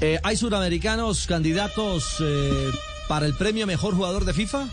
[0.00, 2.70] Eh, ¿Hay sudamericanos candidatos eh,
[3.06, 4.66] para el premio Mejor Jugador de FIFA?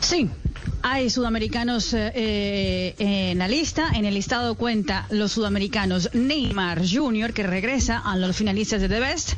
[0.00, 0.30] Sí.
[0.86, 3.88] Hay sudamericanos eh, en la lista.
[3.94, 9.00] En el listado cuenta los sudamericanos Neymar Jr., que regresa a los finalistas de The
[9.00, 9.32] Best.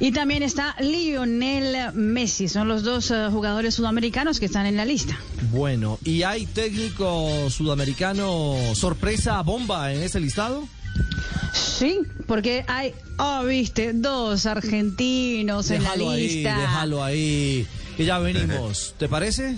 [0.00, 2.48] Y también está Lionel Messi.
[2.48, 5.18] Son los dos eh, jugadores sudamericanos que están en la lista.
[5.50, 10.66] Bueno, ¿y hay técnico sudamericano sorpresa bomba en ese listado?
[11.56, 16.58] Sí, porque hay, oh, viste, dos argentinos en la Déjalo ahí, lista.
[16.58, 17.66] déjalo ahí.
[17.96, 18.94] Que ya venimos.
[18.98, 19.56] ¿Te parece?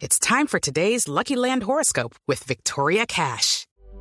[0.00, 3.66] It's time for today's Lucky Land horoscope with Victoria Cash.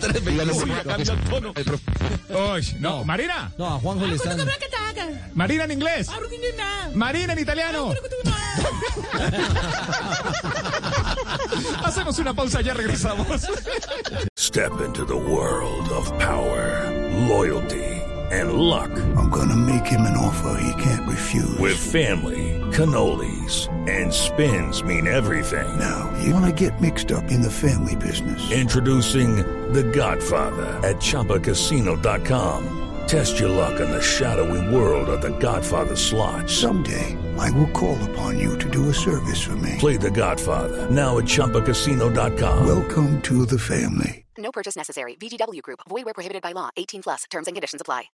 [0.00, 0.74] Tres veinticinco.
[2.28, 3.50] Uy, no, Marina.
[3.58, 4.38] No, a Juanjo le están...
[5.34, 6.08] Marina en inglés.
[6.94, 7.92] Marina en italiano.
[11.84, 13.26] Hacemos una pausa, ya regresamos.
[14.36, 16.90] Step into the world of power,
[17.28, 18.90] loyalty, and luck.
[19.16, 21.58] I'm gonna make him an offer he can't refuse.
[21.58, 25.78] With family, cannolis, and spins mean everything.
[25.78, 28.50] Now, you wanna get mixed up in the family business.
[28.50, 29.36] Introducing
[29.72, 32.72] The Godfather at ChumbaCasino.com.
[33.06, 36.50] Test your luck in the shadowy world of The Godfather slot.
[36.50, 39.76] Someday, I will call upon you to do a service for me.
[39.78, 42.66] Play The Godfather now at ChumbaCasino.com.
[42.66, 44.24] Welcome to the family.
[44.38, 45.16] No purchase necessary.
[45.16, 45.80] VGW Group.
[45.88, 46.68] Void where prohibited by law.
[46.76, 47.24] 18 plus.
[47.30, 48.10] Terms and conditions apply.